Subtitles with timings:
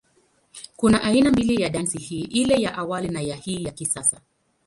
[0.75, 4.21] Kuna aina mbili ya dansi hii, ile ya awali na ya hii ya kisasa.